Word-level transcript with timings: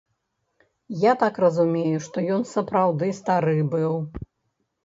Я 1.03 1.11
так 1.25 1.35
разумею, 1.45 1.97
што 2.05 2.17
ён 2.39 2.47
сапраўды 2.55 3.13
стары 3.19 3.55
быў. 3.75 3.93